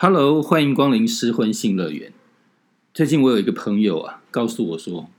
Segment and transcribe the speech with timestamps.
[0.00, 2.12] Hello，欢迎光临失婚性乐园。
[2.94, 5.10] 最近我有一个朋友啊，告诉我说，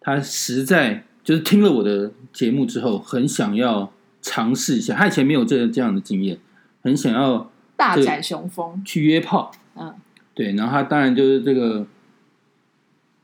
[0.00, 3.90] 他实在就是听了我的节目之后，很想要
[4.20, 4.94] 尝试一下。
[4.94, 6.38] 他以前没有这这样的经验，
[6.82, 8.82] 很想要大展雄风。
[8.84, 9.50] 去约炮。
[9.76, 9.94] 嗯，
[10.34, 11.86] 对，然后他当然就是这个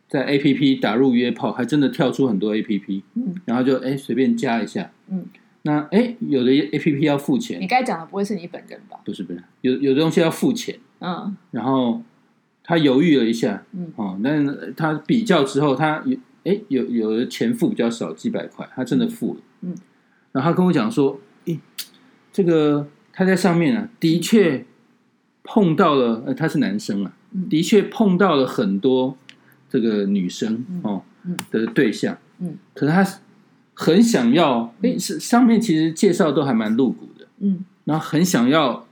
[0.09, 5.27] 在 A P P 打入约炮，还真的跳出很多 A P P，嗯然后就哎随便加一下，嗯，
[5.69, 7.61] 那哎有的 A P P 要付钱。
[7.61, 8.99] 你，该讲的不会是你本人吧？
[9.05, 10.79] 不是不是，有有的东西要付钱。
[11.01, 11.37] 嗯。
[11.51, 12.03] 然后
[12.65, 13.93] 他犹豫了一下，嗯。
[13.97, 19.75] 哦，但是他比较之后，他有哎有有的钱付比较少，几百块，他真的付了，嗯，
[20.33, 21.61] 然后他跟我讲说，诶，
[22.33, 24.65] 这个他在上面啊，的确
[25.43, 27.47] 碰到了，呃，他是男生啊，嗯。
[27.51, 29.19] 的确碰到了很多
[29.69, 31.37] 这个女生哦嗯。
[31.51, 33.05] 的对象，嗯，可是他
[33.81, 38.85] 很想要，哎，是上面其实介绍都还蛮露骨的，嗯，然后很想要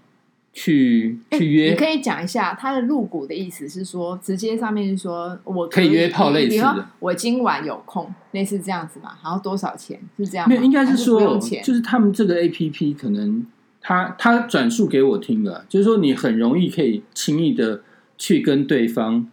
[0.53, 6.87] 去哎去约，你可以讲一下他的露骨的意思是说，直接上面是说我可以约炮类似的。
[7.01, 9.19] 我今晚有空，类似这样子嘛？
[9.25, 10.55] 然后多少钱是这样吗？
[10.55, 13.45] 没有，应该是说就是他们这个 A P P 可能
[13.81, 17.83] 他他转述给我听的，就是说你很容易可以轻易的
[18.17, 19.29] 去跟对方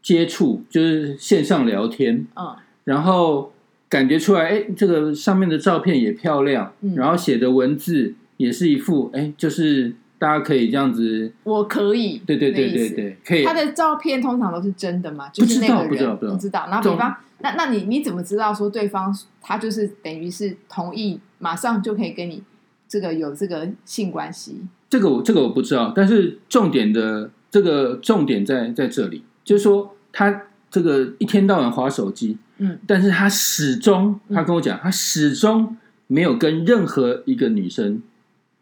[0.00, 2.56] 接触，就是线上聊天，嗯。
[2.84, 3.52] 然后
[3.88, 12.70] 感觉出来，哎，这个上面的照片也漂亮，嗯然后写的文字也是一副，哎，就是大家可以这样子，我可以，对对对。
[12.70, 15.28] 对对，可以他的照片通常都是真的嘛？
[15.30, 22.42] 就是那个人不知道不知道不知道然后比方，那那你你怎么知道说对方他就是等于是同意，马上就可以跟你
[22.86, 24.60] 这个有这个性关系？
[24.90, 32.78] 这个我这个我不知道，但是重点的这个重点在在这里，就是说他这个一天到晚划手机，嗯。
[32.86, 34.34] 但是他始终嗯。
[34.34, 38.02] 他跟我讲，他始终没有跟任何一个女生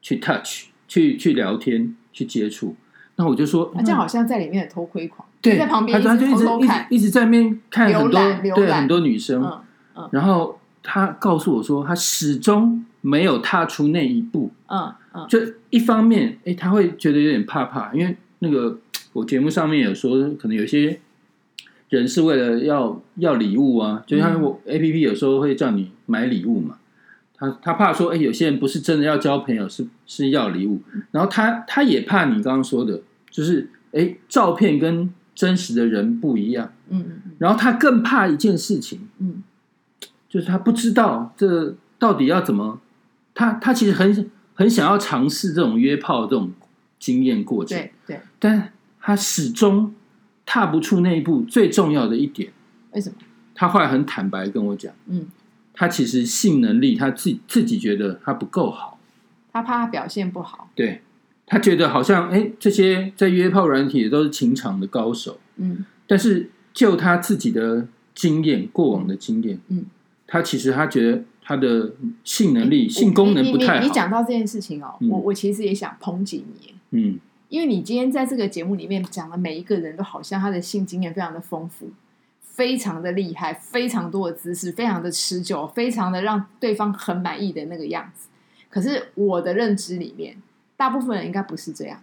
[0.01, 2.77] 去 touch、去去聊天、去接触。
[3.17, 8.21] 那我就说，他这样好像在里面的偷窥狂，对，在旁边他他就一直一直一直在那边看很多
[8.55, 9.43] 对很多女生，
[9.95, 14.53] 嗯然后他告诉我说，他始终没有踏出那一步。
[14.66, 15.27] 嗯嗯。
[15.28, 15.39] 就
[15.71, 18.78] 一方面，哎，他会觉得有点怕怕，因为那个
[19.15, 21.00] 我节目上面有说，可能有些
[21.88, 26.78] 人是为了要要礼物啊，就像我 A P P 有时候会叫你买礼物嘛，
[27.34, 30.80] 他他怕说，哎，有些人不是真的要交朋友，是是要礼物，
[31.10, 39.42] 然后他他也怕你刚刚说的，就是哎，照片跟真实的人不一样，嗯嗯然后他更怕一件事情，嗯。
[40.28, 42.78] 就是他不知道这到底要怎么，
[43.32, 46.50] 他他其实很很想要尝试这种约炮这种
[46.98, 49.94] 经验过程，对对，但他始终
[50.47, 51.43] 踏不出那一步。
[51.43, 52.51] 最重要的一点，
[52.93, 53.17] 为什么？
[53.55, 55.27] 他后来很坦白跟我讲，嗯，
[55.75, 58.99] 他其实性能力他自己自己觉得他不够好，
[59.53, 61.03] 他怕他表现不好，对。
[61.49, 65.84] 他觉得好像哎这些在约炮软体的都是情场的高手，嗯。
[66.05, 67.87] 但是就他自己的
[68.17, 69.84] 经验，过往的经验，嗯，
[70.27, 71.93] 他其实他觉得他的
[72.25, 73.84] 性能力、性功能不太好。
[73.87, 75.09] 你讲到这件事情哦，嗯。
[75.09, 81.91] 我我其实也想抨击你，嗯，因为你今天在这个节目里面讲的每一个人都好像他的性经验非常的丰富，
[82.41, 88.29] 非常的厉害，非常多的知识，非常的持久，非常的让对方很满意的那个样子。
[88.69, 90.43] 可是我的认知里面，
[90.77, 92.03] 大部分人应该不是这样，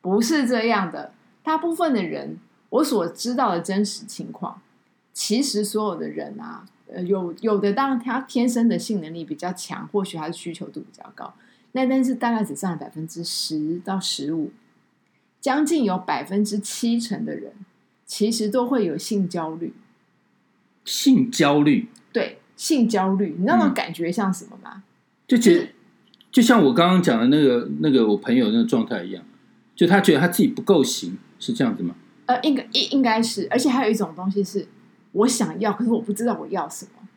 [0.00, 1.12] 不是这样的。
[1.42, 2.38] 大部分的人，
[2.70, 4.60] 我所知道的真实情况，
[5.12, 11.32] 其实所有的人啊，呃，有有的当然他天生的性能力比较强，或许他的需求度比较高，
[11.76, 14.50] 那但是大概只占了百分之十到十五，
[15.40, 17.52] 将近有百分之七成的人
[18.06, 19.74] 其实都会有性焦虑。
[20.84, 24.84] 性焦虑对，性焦虑，你知道那嗯种感觉像什么吗？
[25.26, 25.68] 就觉得
[26.30, 29.24] 就像我刚刚讲的那个那个我朋友那个状态一样，
[29.74, 31.96] 就他觉得他自己不够行，是这样子吗？
[32.26, 34.68] 呃，应该应应该是，而且还有一种东西是
[35.12, 37.08] 我想要，可是我不知道我要什么。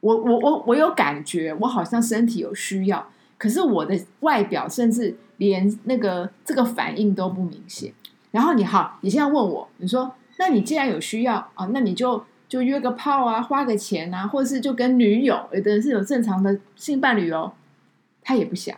[0.00, 7.92] 我我我我有感觉，我好像身体有需要，可是我的外表甚至连那个这个反应都不明显。
[8.30, 17.52] 然后你好，你现在问我，你说，那你既然有需要啊，那你就就约个炮啊，花个钱啊，或者是就跟女友，有的人是有正常的性伴侣哦，
[18.22, 18.76] 他也不想，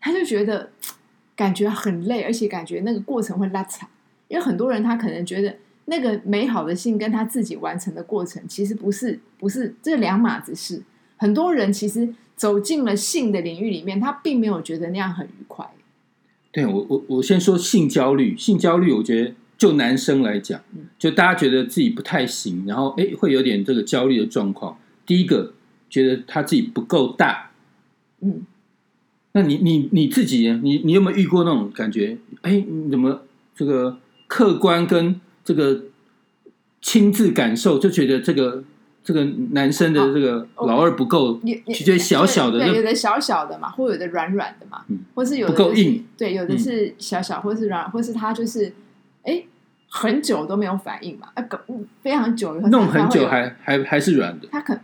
[0.00, 0.70] 他就觉得
[1.36, 3.88] 感觉很累，而且感觉那个过程会拉长。
[4.28, 5.56] 因为很多人他可能觉得
[5.86, 10.82] 那个美好的性跟他自己完成的过程其实不是不是这两码子事。
[11.16, 15.68] 很多人其实走进了性的领域里面，他并没有觉得那样很愉快。
[16.50, 24.78] 对我我我先说性焦虑，性焦虑，我觉得就男生来讲嗯，就大家觉得自己不太行，然后哎会有点这个焦虑的状况。
[25.04, 25.52] 第一个
[25.90, 27.50] 觉得他自己不够大，
[28.20, 28.46] 嗯，
[29.32, 32.16] 那你你你自己，你你有没有遇过那种感觉？
[32.42, 33.22] 哎，你怎么
[33.54, 35.84] 这个客观跟这个
[36.80, 38.64] 亲自感受，就觉得这个
[39.08, 48.70] 这个男生的这个哦老二不够，你你就觉得小小的对，有的小小的嘛，或有的软软的嘛，嗯或是有的不够硬，对，有的是小小，或是软，或是他就是
[49.22, 49.42] 哎
[49.88, 51.58] 很久都没有反应嘛，啊，搞
[52.02, 54.46] 非常久弄很久还还还是软的。
[54.52, 54.78] 他可，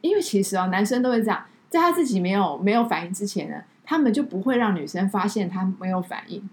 [0.00, 6.48] 因为其实哦，男生都会这样，在他自己没有没有反应之前呢，他们就不会让女生发现他没有反应，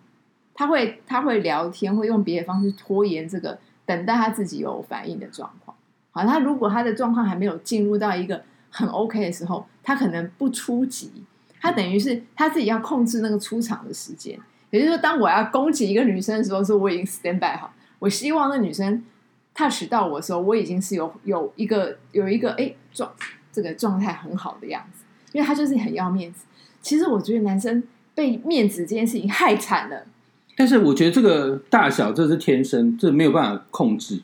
[0.53, 5.74] 他会他会聊天，会用别的方式拖延这个，等待他自己有反应的状况。
[6.15, 11.11] 好，他如果他的状况还没有进入到一个很 OK 的时候，他可能不出击，
[11.59, 14.39] 他等于是他自己要控制那个出场的时间。
[14.69, 19.03] 也就是说，当我要攻击一个女生的时候，是我已经 stand by 好，我希望那女生
[19.53, 23.11] touch 到我的时候，我已经是有有一个有一个哎状
[23.51, 25.03] 这个状态很好的样子，
[25.33, 26.45] 因为他就是很要面子。
[26.81, 27.83] 其实我觉得男生
[28.13, 30.05] 被面子这件事情害惨了。
[30.55, 34.21] 但是我觉得这个大小这是天生，这没有办法控制。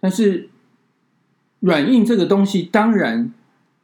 [0.00, 0.50] 但是
[1.62, 3.32] 软硬这个东西，当然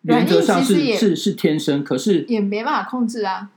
[0.03, 3.51] 原则上是是是天生，可是也没办法控制啊，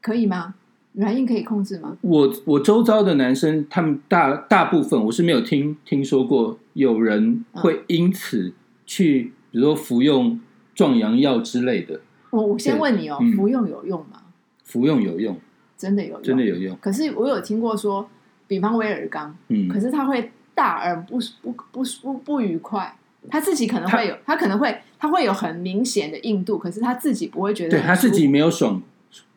[0.00, 0.54] 可以吗？
[0.92, 1.96] 软硬可以控制吗？
[2.02, 8.52] 我我周遭的男生，他们大大部分我是没有听听说过有人会因此
[8.86, 10.40] 去，比如说服用
[10.72, 12.00] 壮阳药之类的，
[12.30, 14.22] 我我先对问你哦，嗯服用有用吗？
[14.62, 15.36] 服用有用，
[15.76, 16.22] 真的有用？
[16.22, 18.08] 真的有用，可是我有听过说，
[18.46, 22.96] 比方威尔刚，嗯可，是他会大而不不不不不愉快，
[23.30, 28.82] 他自己可能会有，他可能会他会有很明显的硬度，可是他自己不会觉得对他自己没有爽，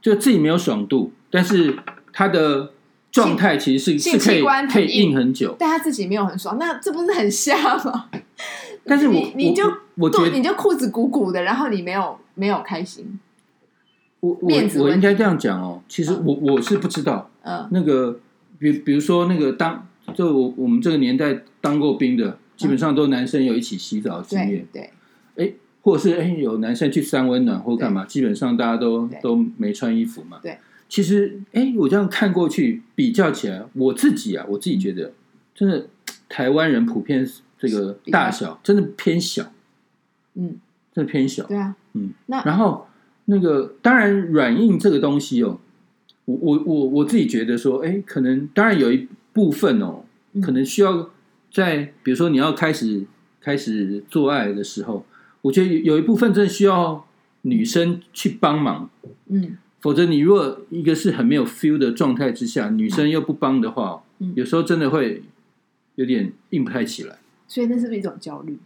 [0.02, 1.78] 就自己没有爽度，但是
[2.12, 2.72] 他的
[3.12, 8.10] 状态其实是性是可以器官很可以硬硬很久，但他自己没有很爽，那这不是很瞎吗？
[8.86, 13.20] 但是我你你就我我觉得你就裤子鼓鼓的，然后你没有没有开心，
[14.22, 14.50] 我我
[14.80, 18.20] 我应该这样讲哦，其实嗯我我是不知道嗯那个，
[18.60, 29.22] 比比如说那个当就我我们这个年代当过兵的，基本上都男生有一起洗澡的经对验，对或者是哎有男生去三温暖或干嘛，基本上大家都对。
[29.22, 30.40] 都没穿衣服嘛。
[30.44, 30.58] 对，
[30.90, 35.14] 其实哎我这样看过去比较起来，我自己啊我自己觉得，
[35.56, 35.88] 真的
[36.28, 37.26] 台湾人普遍
[37.58, 39.54] 这个大小真的偏小，
[40.34, 40.58] 嗯，
[40.94, 41.46] 真的偏小。
[41.46, 42.88] 对啊，嗯，那然后
[43.26, 45.58] 那个当然软硬这个东西哦，
[46.26, 50.42] 我我我我自己觉得说，哎，可能当然有一部分哦，嗯。
[50.42, 51.10] 可能需要
[51.52, 53.04] 在比如说你要开始
[53.40, 55.06] 开始做爱的时候，
[55.42, 57.06] 我觉得有有一部分真的需要
[57.44, 58.90] 女生去帮忙，
[59.28, 65.24] 嗯否则你如果一个是很没有 feel 的状态之下，女生又不帮的话，嗯有时候真的会
[65.96, 67.18] 有点硬不太起来，
[67.48, 68.58] 所以那是不是一种焦虑？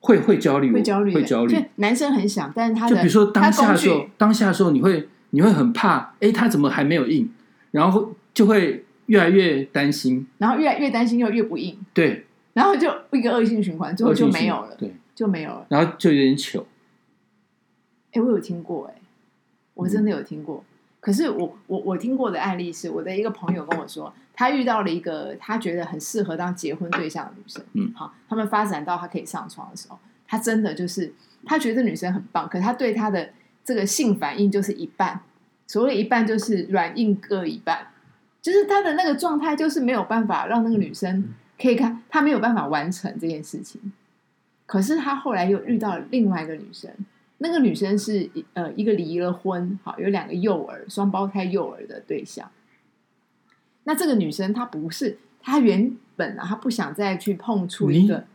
[0.00, 1.60] 会会焦虑，会焦虑，会焦虑就。
[1.76, 7.28] 男生很想，但是他的就比如说当下的时候，当下的时候你会你会很怕，哎，他怎么还没有硬？
[7.72, 15.66] 然后就会越来越担心，然后越来越担心又越不硬，对，然后就一个恶性循环，最后就没有了，对，就没有了。
[15.68, 16.66] 然后就有点糗，
[18.12, 18.94] 哎，我有听过，哎，
[19.74, 20.64] 我真的有听过。
[21.00, 27.64] 可是我我我听过的案例是，我的一个朋友跟我说，他遇到了一个他觉得很适合当结婚对象的女生。
[27.74, 27.92] 嗯。
[27.94, 31.14] 好，他们发展到他可以上床的时候，他真的就是
[31.44, 33.30] 他觉得女生很棒，可是他对她的
[33.64, 35.20] 这个性反应就是一半，
[35.68, 37.86] 所谓一半就是软硬各一半，
[38.46, 43.92] 就是他的那个状态就是没有办法让那个女生可以看，他没有办法完成这件事情。
[44.66, 46.88] 可是他后来又遇到了另外一个女生，
[47.38, 52.48] 那个女生是呃一个离了婚，好有两个幼儿双胞胎幼儿的对象。
[53.82, 58.26] 那这个女生她不是，她原本啊，她不想再去碰触一个，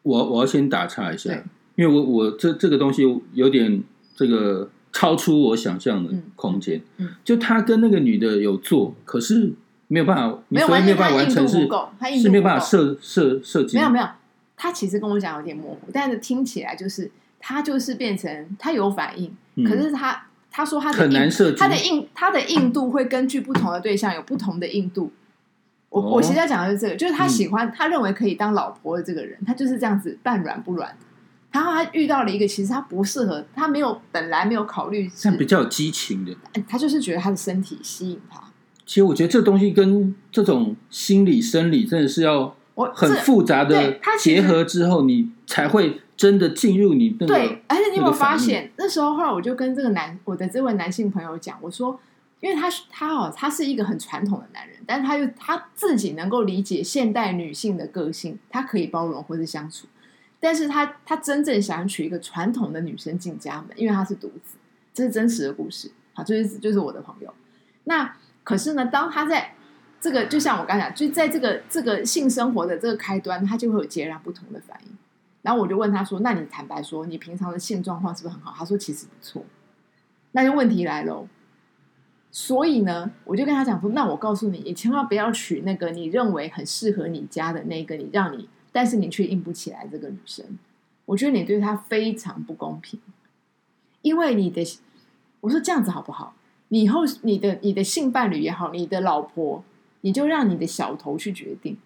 [0.00, 1.44] 我我要先打岔一下，
[1.76, 3.02] 因为我我这这个东西
[3.34, 3.82] 有点
[4.16, 9.52] 这个超出我想象的嗯空间，嗯就他跟那个女的有做，可是
[9.86, 14.06] 没有办法，没有完全所谓没有办法完成是不够，她硬是没有办法不够射射射精，没有没有，
[14.56, 20.24] 他其实跟我讲有点模糊，但是听起来就是他就是变成他有反应，嗯可是他。
[20.50, 25.12] 他说他的很难设计，他的硬他的硬度会根据不同的对象有不同的硬度。
[25.88, 30.96] 我、哦我现在讲的是这个，就是他嗯喜欢、他认为可以当老婆的这个人，他就是这样子半软不软。
[31.50, 36.32] 然后他遇到了一个其实他不适合，他没有本来没有考虑是这样比较有激情的。
[36.52, 38.42] 哎他就是觉得他的身体吸引他。
[38.84, 42.56] 其实我觉得这东西跟这种心理生理真的是要
[42.94, 52.00] 很复杂的结合之后，你才会真的进入你那个对，而且你有发现，那时候后来我就跟这个男我的这位男性朋友讲，我说，
[52.40, 59.86] 因为他是他哦，他是一个很传统的男人，但是他又他自己能够理解现代女性的个性，他可以包容或是相处，
[60.40, 64.56] 但是他他真正想娶一个传统的女生进家门，因为他是独子，
[64.94, 65.90] 这是真实的故事。
[66.14, 67.32] 好，就是就是我的朋友。
[67.84, 69.54] 那可是呢，当他在
[70.00, 74.96] 这个就像我刚才讲，就在这个这个性生活的这个开端，他就会有截然不同的反应。
[75.42, 79.44] 然后我就问他说：“那你坦白说，你平常的性状况是不是很好？”他说：“其实不错。”
[80.32, 81.26] 那就问题来喽。
[82.30, 88.48] 所以呢，我就跟他讲说：“那我告诉你，你千万不要娶那个你认为很适合你家的那个，你让你，
[88.78, 90.46] 但是你却硬不起来这个女生。
[91.04, 93.00] 我觉得你对她非常不公平，
[94.02, 94.62] 因为你的，
[95.40, 96.36] 我说这样子好不好？
[96.68, 99.64] 你以后你的你的性伴侣也好，你的老婆，
[100.02, 101.76] 你就让你的小头去决定。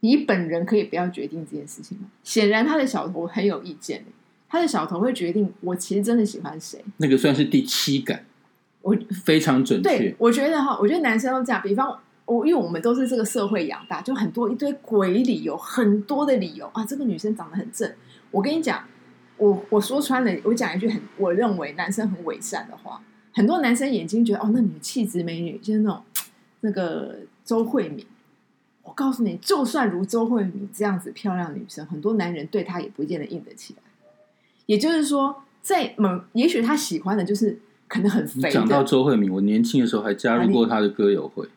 [0.00, 2.08] 你本人可以不要决定这件事情吗？
[2.22, 4.04] 显然他的小头很有意见，
[4.46, 6.84] 他的小头会决定我其实真的喜欢谁。
[6.98, 8.26] 那个算是第七感，
[8.82, 8.94] 我
[9.24, 11.62] 非常准对确。，我觉得哈，我觉得男生都这样。
[11.62, 11.98] 比方
[12.32, 16.84] 我，因为我们都是这个社会养大，就很多一堆鬼理由，很多的理由啊。
[16.84, 17.92] 这个女生长得很正，
[18.30, 18.84] 我跟你讲，
[19.36, 23.00] 我我说穿了，我讲一句很我认为男生很伪善的话。
[23.34, 26.02] 很多男生眼睛觉得哦，那女气质美女就是那种
[26.60, 28.04] 那个周慧敏。
[28.82, 33.82] 我告诉你，就算如周慧敏这样子漂亮女生，很多男人对她也不见得硬得起来。
[34.66, 37.58] 也就是说，在某也许他喜欢的就是
[37.88, 41.48] 可能很肥讲到，周慧敏，我年轻的时候还加入过她的歌友会。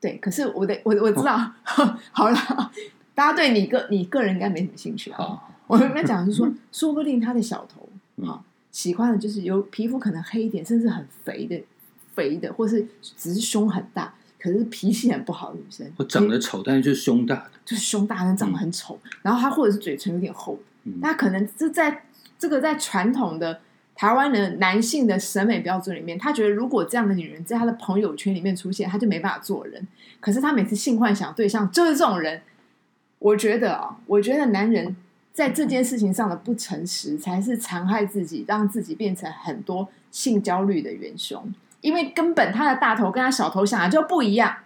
[0.00, 0.16] 对。
[0.18, 1.52] 可是我的我我知道，
[2.12, 2.70] 好了，
[3.14, 5.42] 大家对你个你个人应该没什么兴趣啊。
[5.66, 11.62] 我跟他讲是说， 说不定他的小头嗯啊，喜欢的就是有皮肤可能黑一点，甚至很肥的
[12.14, 17.50] 肥的，或是只是胸很大，可是脾气很不好的女生，我长得丑，但是就是胸大的。
[17.64, 20.58] 就是胸大，但长得很丑，然后他或者是嘴唇有点厚
[21.02, 22.04] 那可能这在
[22.38, 23.60] 这个在传统的
[23.98, 29.84] 台湾的男性的审美标准里面，他觉得如果这样的女人在他的朋友圈里面出现，他就没办法做人。
[30.20, 32.40] 可是他每次性幻想对象就是这种人，
[33.18, 34.94] 我觉得啊，我觉得男人
[35.32, 41.52] 在这件事情上的不诚实，才是残害自己，让自己变成很多性焦虑的元凶。
[41.80, 44.58] 因为根本他的大头跟他小头想的就不一样。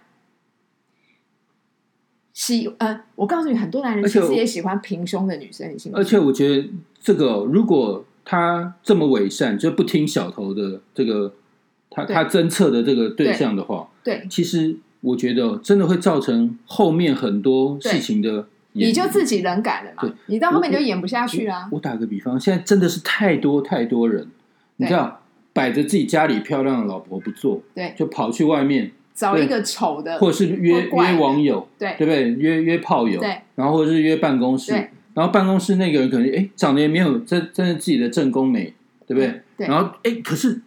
[2.33, 5.97] 喜呃，我告诉你，很多男人其实也喜欢平胸的女生，你信吗？
[5.97, 6.69] 而且我觉得
[7.01, 11.33] 这个哦，如果他这么伪善，就不听小头的这个
[11.89, 18.47] 他他侦测的这个对象的话，对，其实我觉得真的会造成后面很多事情的。
[18.75, 21.59] 你就自己冷感了嘛，你到后面你就演不下去啊。
[21.59, 21.69] 啦。
[21.71, 24.27] 我打个比方，现在真的是太多太多人，
[24.77, 25.21] 你知道，
[25.53, 31.93] 摆着自己家里漂亮的老婆不做，对，就跑去外面，找一个丑的，或者是约约网友，对。
[31.99, 32.31] 对不对？
[32.31, 33.41] 约约炮友，对。
[33.53, 38.73] 然后或者是约办公室，对然后办公室那个人可能哎长得也没有真真的自己的正宫美，
[39.05, 39.41] 对不对？
[39.57, 40.61] 对然后哎，可是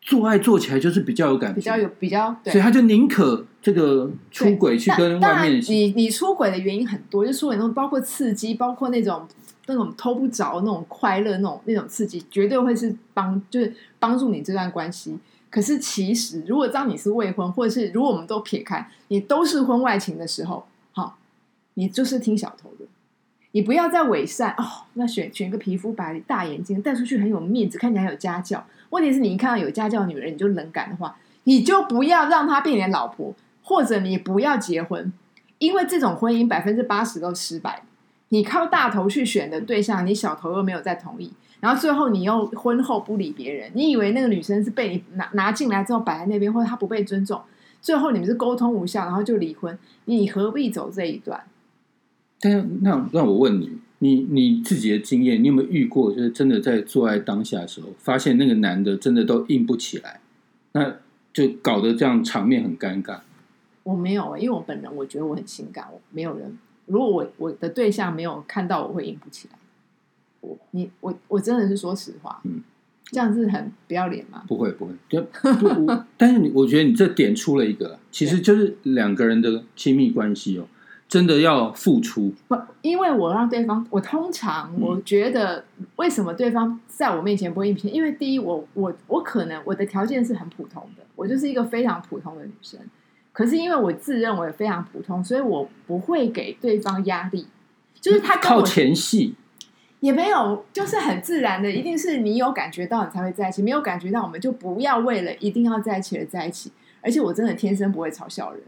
[0.00, 2.62] 做爱做起来就是比较有感觉，比较有比较对所以。
[2.62, 9.26] 他就宁可这个出轨去跟外面的你你出轨的原因很多，就出轨那种包括刺激，包括那种
[9.66, 15.16] 那种偷不着那种快乐，那种那种刺激，绝对会是帮就是帮助你这段关系。
[15.48, 21.18] 可是其实，如果当你是未婚，或者是如果我们都撇开，你都是婚外情的时候，好，
[21.74, 22.86] 你就是听小偷的，
[23.52, 24.64] 你不要再伪善哦。
[24.94, 28.62] 那选选一个皮肤白、大眼睛，带出去很有面子，看起来有家教。
[28.90, 35.12] 问题是你一看到有家教的女人，你就冷感的话，你就不要让她变你的老婆，或者你不要结婚，
[35.58, 37.82] 因为这种婚姻百分之八十都失败。
[38.28, 41.30] 你靠大头去选的对象，你小头又没有再同意，
[41.60, 47.40] 然后最后你又婚后不理别人，你以为那个女生是被你拿拿进来之后摆在那边，或者她不被尊重，
[47.82, 51.42] 最后你们是沟通无效，然后就离婚，你何必走这一段？
[52.44, 53.70] 但是那让我问你，
[54.00, 60.20] 你你自己的经验，你有没有遇过，就是真的在做爱当下的时候，发现那个男的真的都硬不起来，
[60.72, 60.96] 那
[61.32, 63.20] 就搞得这样场面很尴尬。
[63.84, 66.58] 我没有、因为我本人我觉得我很性感，我没有人。
[66.86, 69.58] 如果我我的对象没有看到我会硬不起来，
[70.40, 72.60] 我你我我真的是说实话，嗯，
[73.04, 74.42] 这样是很不要脸吗？
[74.48, 75.24] 不会不会，就
[76.18, 80.66] 但是你我觉得你这点出了一个，其实就是两个人的亲密关系哦，
[81.12, 82.32] 真的要付出。
[82.48, 85.62] 不，因为我让对方，我通常我觉得
[85.96, 87.88] 为什么对方在我面前不会硬皮？
[87.88, 92.80] 因为第一，我我我可能我的条件是很普通的，我就是一个非常普通的女生。
[93.30, 97.46] 可是因为我自认为非常普通，所以我不会给对方压力，
[98.00, 99.34] 就是他靠前戏，
[100.00, 106.72] 也没有，就是很自然的，一定是你有感觉到你才会在一起，没有感觉到我们就不要为了一定要在一起而在一起。
[107.02, 108.62] 而且我真的天生不会嘲笑人，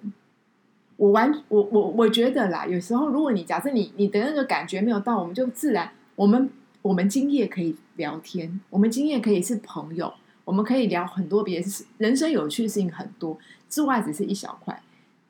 [0.97, 6.49] 我完我我我觉得啦，有时候如果你假设你你的那个感觉没有到，我们就自然我们
[6.83, 10.13] 我们今夜可以聊天，我们今夜可以是朋友，
[10.45, 13.37] 我们可以聊很多别的事，人生有趣的事情很多，
[13.69, 14.81] 之外只是一小块。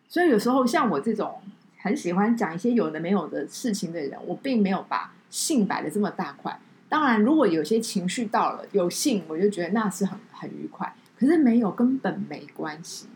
[0.08, 1.40] 所以有时候像我这种
[1.78, 6.58] 很喜欢讲一些有的没有的事情的人，我并没有把性摆的这么大块。
[6.88, 10.94] 当然，如果有些情绪到了有性，我就觉得那是很很愉快。
[11.18, 13.06] 可是没有，根本没关系。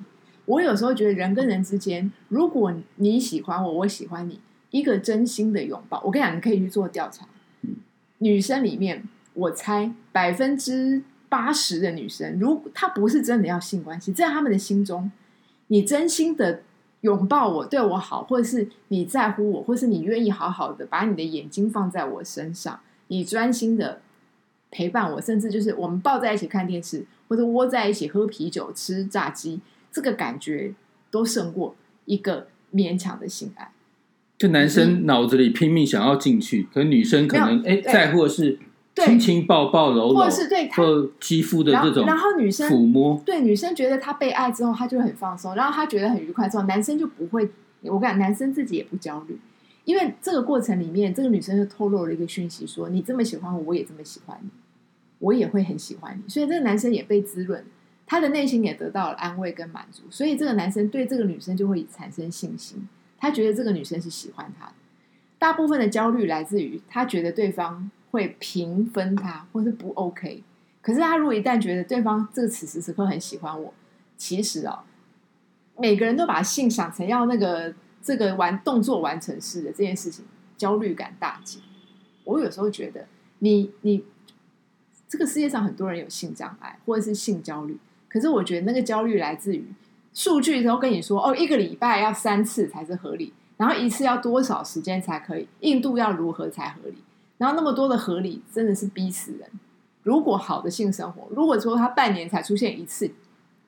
[0.49, 4.41] 我有时候觉得人跟人之间，如果你喜欢我，我喜欢你，
[4.71, 7.29] 一个真心的拥抱，我跟你讲，你可以去做调查。
[8.19, 15.13] 女生里面，我猜百分之八十的女生，如果她不是真的要性关系，在他们的心中，
[15.67, 16.63] 你真心的
[17.03, 24.01] 拥抱我，对我好，或者是你在乎我，或是你愿意好好的把你的眼睛放在我身上，你专心的
[24.71, 30.75] 陪伴我，甚至就是我们抱在一起看电视，或者窝在一起喝啤酒、吃炸鸡，这个感觉
[31.11, 33.71] 都胜过一个勉强的性爱。
[34.37, 38.59] 就男生脑子里拼命想要进去，可女生可能哎没有对在乎的是
[38.95, 47.49] 对亲亲抱抱搂搂，或者是对他或肌肤的这种然后女生抚摸，对女生觉得她被爱之后，她就很放松，然后她觉得很愉快之后，男生就不会。
[47.83, 49.39] 我感男生自己也不焦虑，
[49.85, 54.49] 因为这个过程里面，这个女生就透露了一个讯息说你这么喜欢我，我也这么喜欢你，
[55.21, 56.29] 我也会很喜欢你。
[56.29, 57.65] 所以这个男生也被滋润，
[58.11, 62.89] 他的内心也得到了安慰跟满足，所以这个男生对这个女生就会产生信心，
[63.19, 64.73] 他觉得这个女生是喜欢他的。
[65.39, 70.43] 大部分的焦虑来自于他觉得对方会平分他，或是不 OK。
[70.81, 73.75] 可是他如果一旦觉得对方这个此时此刻很喜欢我，
[74.17, 74.81] 其实哦，
[75.77, 80.25] 每个人都把性想成要那个这个完动作完成式的这件事情，
[80.57, 81.61] 焦虑感大减。
[82.25, 83.07] 我有时候觉得
[83.41, 84.03] 你你
[85.07, 87.79] 这个世界上很多人有性障碍或者是性焦虑，
[88.19, 89.65] 可是我觉得那个焦虑来自于
[90.13, 96.97] 数据都跟你说哦，一个礼拜要三次才是合理，然后一次要多少时间才可以，印度要如何才合理，
[97.37, 99.49] 然后那么多的合理真的是逼死人。
[100.03, 103.09] 如果好的性生活，如果说他半年才出现一次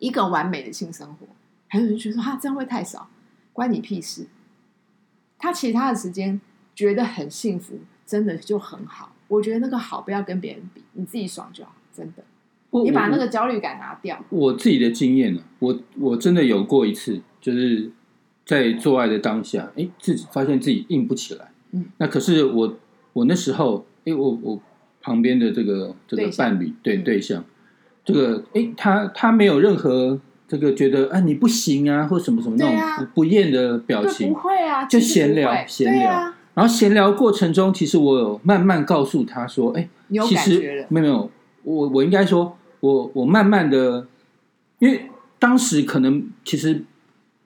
[0.01, 1.29] 一个完美的性生活，
[1.69, 3.09] 还有人觉得说哈这样会太少，
[3.53, 4.27] 关你屁事。
[5.39, 6.41] 他其他的时间
[6.75, 9.13] 觉得很幸福，真的就很好。
[9.29, 12.25] 我觉得那个好不要跟别人比，你自己爽就好，真的。
[12.71, 17.91] 我你把那个焦虑感拿掉，我自己的经验呢、我我真的有过一次，就是
[18.45, 21.51] 在做爱的当下，哎，自己发现自己硬不起来。
[21.73, 22.77] 嗯，那可是我
[23.13, 24.61] 我那时候，哎，我我
[25.03, 27.05] 旁边的这个这个伴侣对嗯。
[27.05, 27.45] 对象，
[28.05, 30.19] 这个哎，他他没有任何
[30.49, 41.31] 这个觉得啊你不行啊或什么什么那种不不厌的表对，情不，会啊，就闲聊闲聊啊，然后闲聊过程中，其实我有慢慢告诉他说，哎，有其实没有没有，
[41.63, 44.07] 我我应该说，我我慢慢的，
[44.79, 46.83] 因为当时可能其实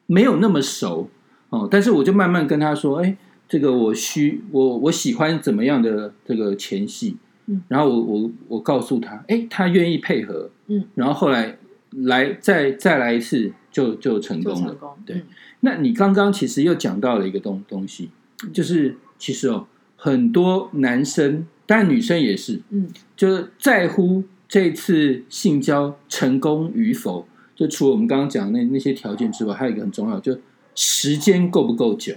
[0.07, 1.09] 没有那么熟
[1.51, 3.16] 哦，但是我就慢慢跟他说，哎，
[3.49, 7.16] 这个我需我我喜欢怎么样的这个前戏，
[7.47, 11.59] 嗯，然后我我我告诉他，哎，他愿意配合，嗯，然后后来
[11.90, 14.75] 来再再来一次就就成功了。
[14.75, 14.90] 功。
[15.05, 15.27] 对嗯
[15.61, 18.11] 那你刚刚其实又讲到了一个东东西，
[18.42, 19.66] 嗯就是其实哦，
[19.97, 27.26] 很多男生，当然女生也是，嗯，就是在乎这次性交成功与否。
[27.57, 30.37] 就除了我们刚刚讲的那那些条件之外，还有一个很重要，就
[30.74, 32.14] 时间够不够久。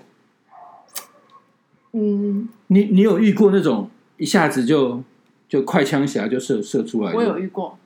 [1.91, 5.03] 嗯，你你有遇过那种一下子就
[5.47, 7.17] 就快枪侠就射射出来的？
[7.17, 7.77] 我有遇过，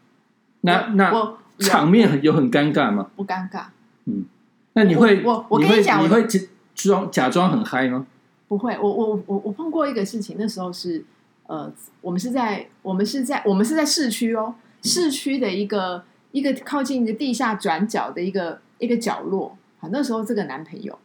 [0.62, 3.10] 那那场面很有很尴尬吗？
[3.16, 3.66] 不尴尬，
[4.06, 4.26] 嗯
[4.74, 6.40] 那你会我我跟你讲你会假
[6.74, 8.08] 装假装很嗨吗？
[8.48, 8.78] 不会。
[8.82, 11.04] 我我我我碰过一个事情，那时候是
[11.52, 19.58] 呃，我们是在我们是在我们是在市区哦，市区的一个一个靠近一个地下转角的一个一个角落。
[19.78, 20.98] 好，那时候这个男朋友，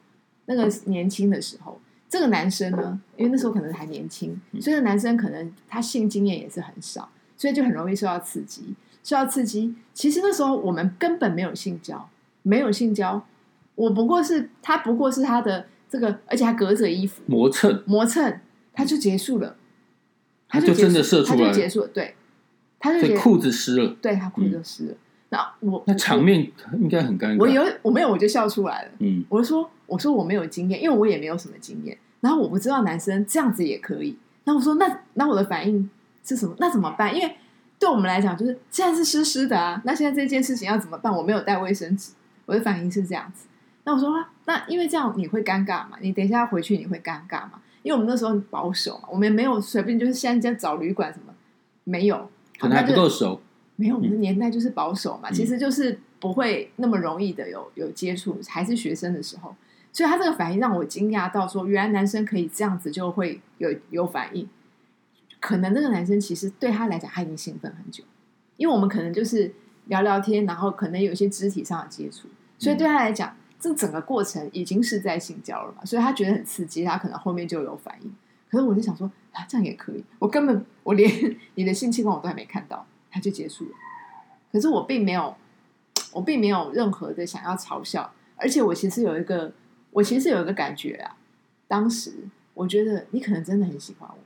[0.44, 8.72] 那个年轻的时候，这个男生呢，因为那时候可能还年轻，所以那男生可能他性经验也是很少，所以就很容易受到刺激。
[9.02, 12.08] 受到刺激，其实那时候我们根本没有性交，
[12.42, 13.26] 没有性交，
[13.74, 18.40] 我不过是他不过是他的这个，而且还隔着衣服磨蹭，磨蹭，
[18.72, 19.54] 他就结束了，就
[20.48, 22.14] 他就真的射出来了就结束了，对，
[22.78, 24.94] 他就裤子湿了，对他裤子就湿了。
[25.28, 27.38] 那我那场面应该很尴尬。
[27.40, 34.16] 我有我没有我就笑出来了，嗯，我就说我说我没有经验，因为我也没有什么经验，然后我不知道男生这样子也可以。
[34.44, 35.90] 那我说那那我的反应
[36.24, 36.54] 是什么？
[36.60, 37.12] 那怎么办？
[37.12, 37.34] 因为
[37.78, 41.12] 对我们来讲，就是现在是湿湿的啊，那现在这件事情要怎么办？
[41.12, 42.12] 我没有带卫生纸，
[42.46, 43.48] 我的反应是这样子。
[43.82, 45.98] 那我说啊那因为这样你会尴尬嘛？
[46.00, 47.60] 你等一下回去你会尴尬嘛？
[47.86, 51.32] 因为我们那时候很保守嘛，我们没有随便就是现在在找旅馆什么
[51.84, 53.40] 没有，可能还不够熟。
[53.76, 59.54] 没有，我们的年代就是保守嘛，嗯其实就是不会那么容易的有有接触，还是学生的时候，
[59.92, 64.48] 所以他这个反应让我惊讶到说，原来男生可以这样子就会有有反应。
[65.38, 68.02] 可能那个男生其实对他来讲他已经兴奋很久，
[68.56, 72.26] 因为我们可能就是聊聊天，然后可能有一些肢体上的接触，
[72.58, 78.14] 所以对他来讲，这整个过程已经是在性交了嘛，所以他觉得很刺激，他可能后面就有反应。
[78.50, 83.70] 可是我就想说啊，这样也可以，我根本我连你的性器官我都还没看到，他就结束了。
[84.52, 85.34] 可是我并没有
[86.12, 89.52] 我并没有任何的想要嘲笑，而且我其实有一个，
[89.90, 91.16] 我其实有一个感觉啊，
[91.66, 92.12] 当时
[92.54, 94.18] 我觉得你可能真的很喜欢我，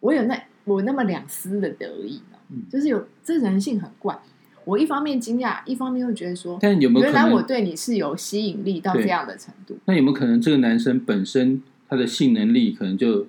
[0.00, 4.18] 我有那我那么两丝的得意呢，嗯就是有这人性很怪。
[4.66, 7.40] 我一方面惊讶，一方面又觉得说，但有没有可原来我？
[7.40, 9.78] 对你是有吸引力到这样的程度。
[9.84, 13.28] 那有没有可能这个男生本身他的性能力可能就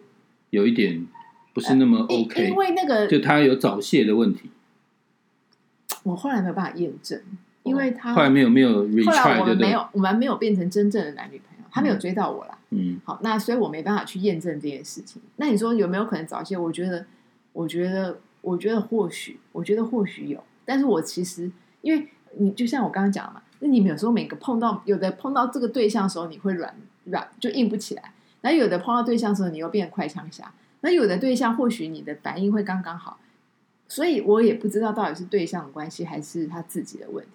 [0.49, 1.05] 有一点
[1.53, 4.49] 不是那么 OK，、因为那个就他有早泄的问题，
[6.01, 7.21] 我后来没有办法验证，
[7.61, 9.39] 因为他后来没有没有后来？
[9.39, 12.57] 我们没有，我们没有变成真正的男女朋友，他没有追到我啦。
[12.71, 15.21] 嗯，好，那所以我没办法去验证这件事情。
[15.35, 16.57] 那你说有没有可能早泄？
[16.57, 17.05] 我觉得，
[17.53, 20.43] 我觉得，我觉得或许，我觉得或许有。
[20.67, 21.49] 但是我其实，
[21.81, 26.75] 因为你就像我刚刚讲的嘛，那你们有时候每个碰到有的碰到这个对象的时候，你会软
[27.05, 28.03] 软就硬不起来；
[28.41, 30.53] 然后有的碰到对象的时候，你又变快枪侠。
[30.81, 33.17] 那有的对象或许你的反应会刚刚好，
[33.87, 37.31] 所以我也不知道到底是对象的关系还是他自己的问题，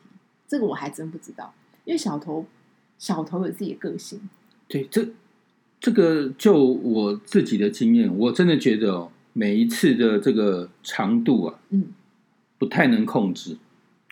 [0.47, 1.55] 这个我还真不知道。
[1.85, 2.47] 因为小头
[2.99, 4.29] 小头有自己的个性，
[4.69, 5.09] 对，这
[5.81, 11.87] 这个就我自己的经验，我真的觉得哦，每一次的这个长度啊，嗯
[12.63, 13.57] 不太能控制，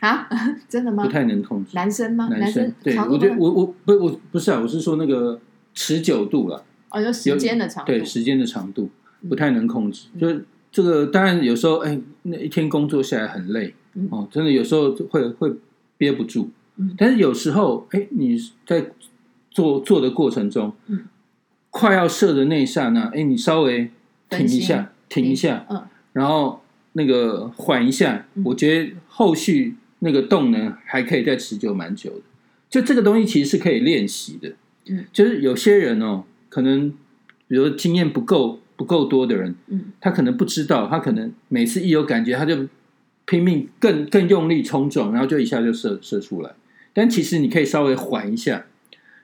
[0.01, 0.29] 啊，
[0.69, 1.05] 真的吗？
[1.05, 1.09] 不？
[1.09, 1.71] 太能控制。
[1.75, 2.27] 男生吗？
[2.29, 2.75] 男生。
[2.83, 5.41] 对，我觉得我我不我不是啊，我是说那个
[5.73, 8.91] 持久度了，哦，有时间的长度，对时间的长度
[9.23, 9.29] 嗯。
[9.29, 10.09] 不太能控制。
[10.19, 14.09] 就是这个，当然有时候哎，那一天工作下来很累嗯。
[14.11, 15.55] 哦，真的有时候会会
[15.97, 16.51] 憋不住。
[16.75, 16.93] 嗯。
[16.99, 18.37] 但是有时候哎，你
[18.67, 18.91] 在
[19.53, 21.05] 做做的过程中嗯，
[21.71, 23.89] 快要射的那一刹那，哎，你稍微
[24.29, 25.85] 停一下，停一下，嗯。
[26.13, 26.61] 然后
[26.93, 32.23] 那个缓一下，嗯我觉得后续那个动能还可以再持久蛮久的。
[32.69, 34.53] 就这个东西其实是可以练习的，
[34.87, 36.91] 嗯，就是有些人哦，可能
[37.49, 42.69] 比如经验不够不够多的人，嗯他可能不知道，他可能每次一有感觉他就
[43.27, 46.53] 拼命更更用力冲撞，然后就一下就射射出来。
[46.93, 48.67] 但其实你可以稍微缓一下，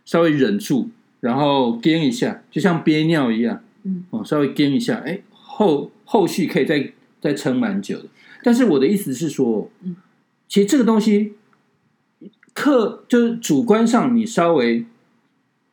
[0.04, 0.88] 稍微忍住，
[1.20, 8.08] 然后憋一下，就像憋尿一样，嗯哦，稍微憋一下，哎，后后续可以再再撑蛮久的。
[8.42, 9.96] 但是我的意思是说，嗯，
[10.48, 11.34] 其实这个东西，
[12.54, 14.84] 客就是主观上你稍微，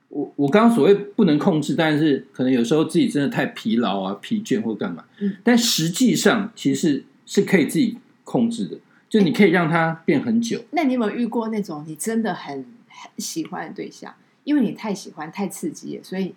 [0.10, 8.77] 我我刚刚所谓不能控制，但是可能有时候自己真的太疲劳啊、疲倦或干嘛，嗯，但实际上其实是可以自己控制的，
[9.10, 10.63] 就你可以让它变很久。
[10.71, 14.13] 那你有没有遇过那种你真的很很喜欢的对象？
[14.43, 16.36] 因为你太喜欢、太刺激了，所以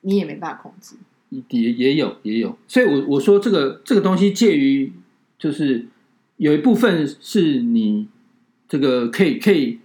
[0.00, 0.94] 你也没办法控制。
[1.50, 4.92] 也也有也有，所以我我说这个这个东西介于
[5.38, 5.86] 就是
[6.36, 8.06] 有一部分是你
[8.68, 9.78] 这个可以可以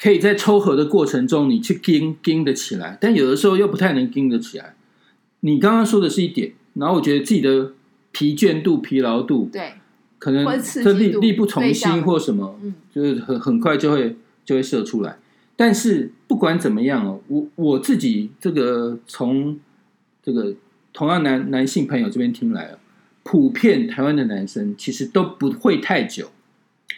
[0.00, 4.74] 可以在抽合的过程中你去盯盯得起来，但有的时候又不太能盯得起来。
[5.40, 7.72] 你刚刚说的是一点，然后我觉得自己的
[8.12, 9.72] 疲倦度、疲劳度对，
[10.18, 15.18] 可能这力力不从心或什么，嗯就是很很快就会就会射出来。
[15.56, 19.58] 但是不管怎么样哦，我我自己这个从
[20.22, 20.54] 这个
[20.92, 22.78] 同样男男性朋友这边听来了，
[23.22, 26.30] 普遍台湾的男生其实都不会太久，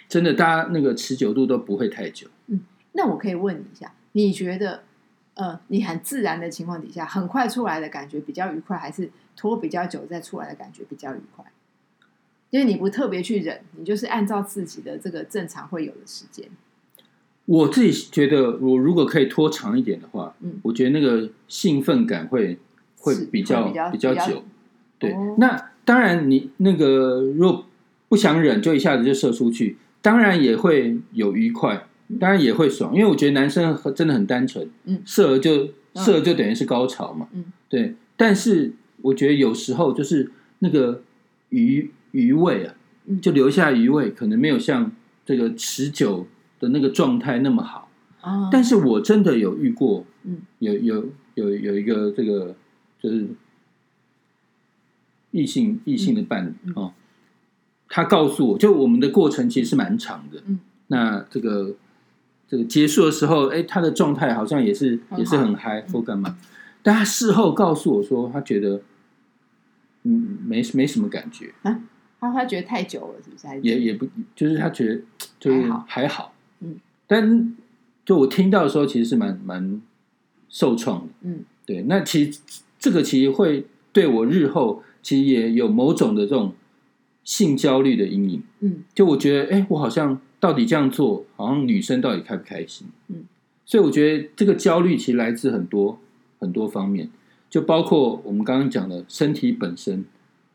[0.09, 2.29] 真的，大家那个持久度都不会太久。
[2.47, 2.61] 嗯
[2.95, 4.83] 那我可以问你一下，你觉得
[5.35, 11.45] 呃，你很自然的情况底下，很快出来的感觉比较愉快，还是拖比较久再出来的感觉比较愉快？
[12.51, 16.47] 因为你不特别去忍，你就是按照自己的这个正常会有的时间。
[17.47, 22.59] 我自己觉得，我如果可以拖长一点的话，嗯我觉得那个兴奋感会
[23.03, 24.43] 会比较会比较久。
[24.99, 27.67] 对，哦那当然你那个如果
[28.09, 31.87] 不想忍，就一下子就射出去，当然也会有愉快，
[32.21, 37.97] 当然也会爽，因为我觉得男生真的很单纯，嗯射了就嗯射了就等于是高潮嘛，嗯，对。
[38.17, 41.03] 但是我觉得有时候就是那个
[41.49, 42.75] 余余味啊，
[43.07, 44.93] 嗯就留下余味，可能没有像
[45.27, 46.27] 这个持久
[46.61, 47.89] 的那个状态那么好。
[48.21, 52.55] 啊，但是我真的有遇过，嗯，有有有有一个这个
[53.03, 53.27] 就是
[55.33, 56.93] 异性异性的伴侣、嗯哦，
[57.89, 61.75] 他告诉我，就我们的过程其实是蛮长的，嗯，那这个
[62.47, 66.39] 这个结束的时候，哎，他的状态好像也是也是很嗨或干嘛，
[66.81, 68.83] 但他事后告诉我说，他觉得
[70.05, 71.83] 嗯没没什么感觉啊，
[72.21, 73.61] 他他觉得太久了，是不是？
[73.63, 75.03] 也也不就是他觉得
[75.41, 75.85] 就是还好。
[75.89, 77.57] 还好，嗯，但
[78.05, 79.83] 就我听到的时候，其实是蛮蛮
[80.49, 81.13] 受创的。
[81.23, 81.45] 嗯。
[81.65, 82.41] 对，那其实
[82.83, 86.53] 这个其实会对我日后其实也有某种的这种
[87.23, 88.43] 性焦虑的阴影。
[88.59, 92.89] 嗯就我觉得，哎，我好像到底这样做，好像女生到底开不开心？
[93.07, 93.25] 嗯，
[93.65, 96.01] 所以我觉得这个焦虑其实来自很多
[96.41, 97.09] 很多方面，
[97.49, 100.05] 就包括我们刚刚讲的身体本身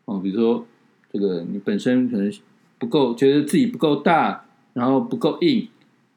[0.03, 0.65] 哦，比如说
[1.13, 2.29] 这个你本身可能
[2.77, 5.69] 不够，觉得自己不够大，然后不够硬，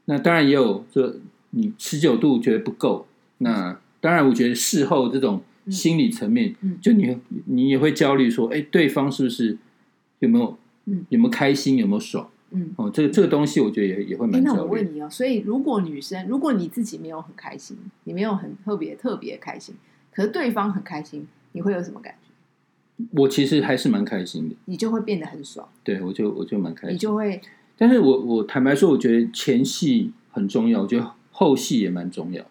[0.06, 1.16] 那当然也有这
[1.50, 3.06] 你持久度觉得不够，
[3.38, 9.58] 那当然我觉得事后这种心理层面，嗯就你你也会焦虑说，哎，对方是不是
[10.20, 12.30] 有没有嗯有没有开心，有没有爽？
[12.52, 12.72] 嗯。
[12.76, 14.54] 哦，这个这个东西我觉得也也会哎，蛮那。
[14.54, 19.74] 我问你哦，所以如果女生，如果你自己没有很开心，你没有很特别特别开心，
[20.12, 23.04] 可是对方很开心，你会有什么感觉？
[23.12, 26.94] 我其实还是蛮开心的，你就会变得很爽，对我就我就蛮开心。
[26.94, 27.40] 你就会
[27.78, 32.44] 但是我我坦白说，我觉得前戏很重要，我觉得后戏也蛮重要。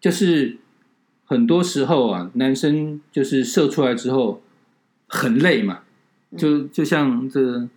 [0.00, 0.56] 就是
[1.34, 4.40] 很多时候啊，男生就是射出来之后
[5.08, 5.80] 很累嘛，
[6.30, 7.68] 嗯就就像这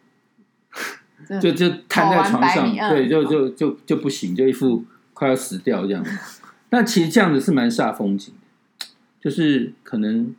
[1.41, 6.05] 就就瘫在床上，对，就就就就不行，就一副快要死掉这样。
[6.69, 8.31] 但其实这样子是蛮煞风景
[8.79, 8.85] 的，
[9.19, 10.35] 就是可能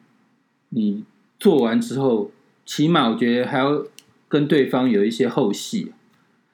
[0.69, 1.03] 你
[1.41, 2.31] 做完之后，
[2.65, 3.83] 起码我觉得还要
[4.29, 5.93] 跟对方有一些后戏。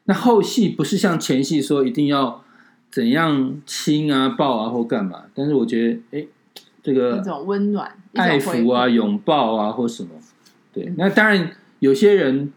[0.05, 2.42] 那后戏不是像前戏说一定要
[2.90, 6.27] 怎样亲啊、抱啊或干嘛，但是我觉得，哎，
[6.85, 10.11] 这那个种温暖、爱抚啊、顾，拥抱啊或什么，
[10.73, 10.94] 对嗯。
[10.99, 12.53] 那当然有些人。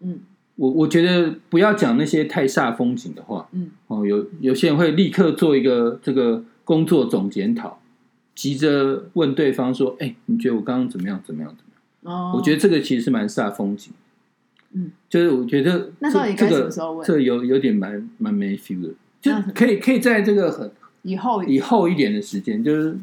[0.00, 0.20] 嗯
[0.56, 7.78] 我我觉得不要讲那些太煞风景的话嗯哦，有有些人会立刻做一个这个工作总检讨，
[8.34, 11.20] 急着问对方说：“哎，你觉得我刚刚怎么样？
[11.26, 11.54] 怎么样？
[11.54, 13.92] 怎么样？”哦，我觉得这个其实是蛮煞风景。
[14.72, 22.96] 嗯，就是我觉得这那到底该这个什么时候问这个有有点蛮蛮没 feel 的，就可以可以在这个很以后以后一点的时间，就是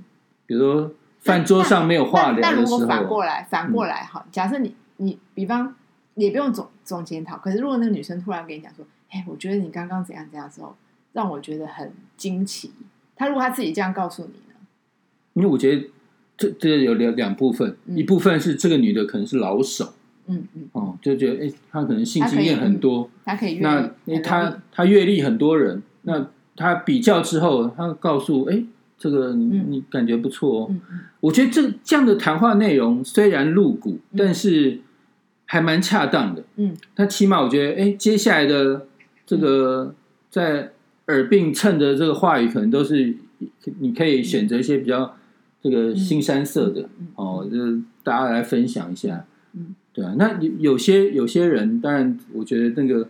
[0.54, 5.74] 比如说饭桌上没有话那那如果反过来，反过来哈，假设你你比方
[6.14, 10.76] 也不用总总检讨，可是如果那个女生突然跟你讲说，哎，我觉得你刚刚怎样怎样之后，
[11.14, 12.72] 让我觉得很惊奇。
[13.16, 14.56] 她如果她自己这样告诉你呢？
[15.34, 15.90] 因为我觉得
[16.38, 17.98] 这这有两两部分，嗯。
[17.98, 19.94] 一部分是这个女的可能是老手
[20.28, 23.90] 嗯嗯，哦，就觉得哎，她可能性经验很多，她可以那
[24.24, 28.64] 她她阅历很多人，那她比较之后，她告诉哎，
[29.04, 30.76] 这个你感觉不错哦，
[31.20, 34.80] 我觉得这这样的谈话内容虽然露骨，嗯但是
[35.44, 36.42] 还蛮恰当的。
[36.56, 38.88] 嗯那起码我觉得，哎，接下来的
[39.26, 39.94] 这个
[40.30, 40.72] 在
[41.08, 43.14] 耳鬓衬的这个话语，可能都是
[43.82, 45.18] 你可以选择一些比较
[45.62, 49.26] 这个新山色的嗯哦，就是大家来分享一下。
[49.52, 50.16] 嗯，对啊。
[50.18, 53.10] 那有有些有些人，当然我觉得那个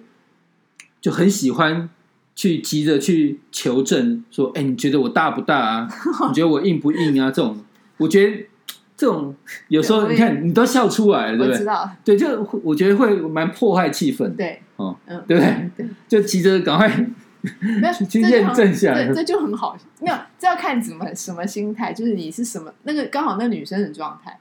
[1.00, 1.88] 就很喜欢
[2.36, 5.88] 去急着去求证，说，哎，你觉得我大不大啊？
[6.28, 7.30] 你觉得我硬不硬啊？
[7.30, 7.64] 这种，
[7.98, 8.46] 我觉得
[8.98, 9.36] 这种
[9.68, 11.54] 有时候你看你都笑出来了，对不对？
[11.54, 15.72] 我知道，对，就我觉得会蛮破坏气氛，对，哦，嗯，对不对？
[15.78, 16.88] 对，就急着赶快
[17.60, 24.40] 没有去验证一下这 这就很好，没有，这要看怎么什么心态，就是你是什么那个刚好那女生的状态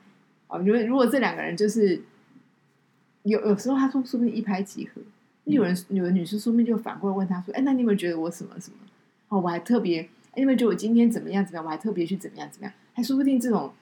[0.48, 0.61] 哦。
[0.64, 2.02] 因为如果这两个人就是
[3.24, 8.76] 有有时候他说说不定一拍即合，那有人有的女生说不定就反过来问他说：“哎，那你有没有觉得我什么什么？
[9.28, 11.64] 哦，我还特别，哎，你有没有觉得我今天怎么样怎么样？
[11.64, 12.72] 我还特别去怎么样怎么样？
[12.92, 13.72] 还说不定这种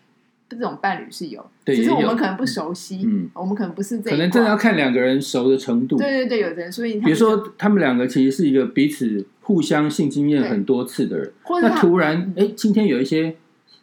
[0.49, 5.97] 这种伴侣是有，只是我们可能不熟悉，嗯我们可能不是这一可能真的要看两个人熟的程度。
[5.97, 13.37] 对对对，有的人所以比如说他们两个其实是一个彼此互相性经验很多次的人，那或者他突然哎，今天有一些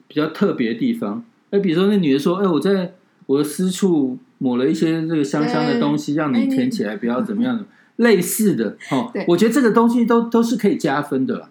[0.07, 2.93] 比较特别的地方，哎，比如说那女的说，哎，我在
[3.27, 7.63] 我的私处抹了一些这个香香的东西，让哎你你舔起来不要怎么样的，
[7.97, 11.49] 类似的哦，我觉得这个东西都都是可以加分的啦，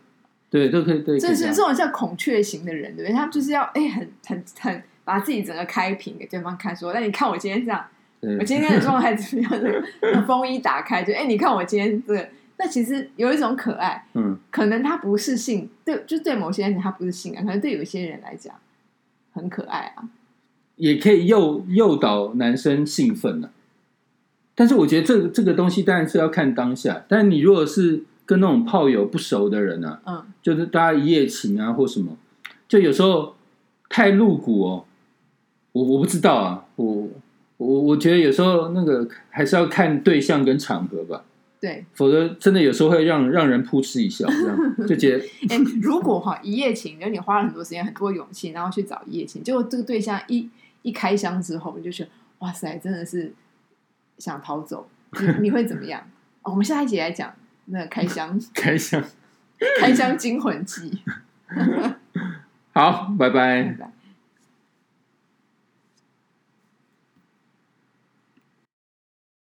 [0.51, 3.15] 对，都可以，对，可这是这种叫孔雀型的人，对不对？
[3.15, 7.85] 他们就是要哎、很很很把自己整个开屏给对方看，说，那你看我今天这样，
[8.39, 9.51] 我今天的状态怎么样？
[10.01, 14.39] 这个风衣打开，就哎、你看我今天这个，那其实有一种可爱，嗯。
[14.51, 18.55] 可能他不是性，对，就对某些人他不是性感，可能对有些人来讲
[19.35, 20.09] 很可爱啊。
[20.77, 23.51] 也可以诱诱导男生兴奋啊、
[24.55, 27.05] 但是我觉得这个这个东西当然是要看当下。
[27.09, 32.17] 但是你如果是跟那种炮友不熟的人啊，嗯，就是大家一夜情啊或什么，
[32.69, 33.35] 就有时候
[33.89, 34.85] 太露骨哦。
[35.73, 37.09] 我我不知道啊，我
[37.59, 41.23] 我我觉得有时候那个还是要看对象跟场合吧，
[41.61, 44.59] 对，否则真的有时候会让让人扑哧一笑，这样
[44.89, 50.49] 就觉得哎、如果哈一夜情，然后你花了很多时间、很多勇气，然后去找一夜情，结果这个对象一
[50.87, 53.35] 一开箱之后，你就觉得哇塞，真的是
[54.19, 54.89] 想逃走，
[55.21, 56.01] 你你会怎么样？
[56.43, 57.35] 哦、我们下一集来讲
[57.67, 59.03] 那个开箱 开箱。
[59.81, 61.03] 开箱惊魂记，
[62.75, 63.63] 好，拜拜拜。
[63.79, 63.91] 拜。